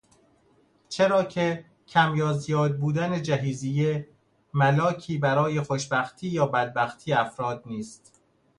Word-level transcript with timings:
چرا 0.89 1.23
که 1.23 1.65
کم 1.87 2.15
یا 2.15 2.33
زیاد 2.33 2.77
بودن 2.77 3.21
جهیزیه 3.21 4.07
ملاکی 4.53 5.17
برای 5.17 5.61
خوشبختی 5.61 6.27
یا 6.27 6.45
بدبختی 6.45 7.13
افراد 7.13 7.63
نیست 7.65 8.21